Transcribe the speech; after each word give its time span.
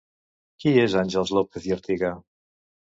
Qui 0.63 0.73
és 0.85 0.95
Àngels 1.03 1.35
López 1.39 1.71
i 1.71 1.79
Artiga? 1.79 2.15